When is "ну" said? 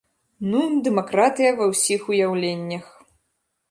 0.53-0.61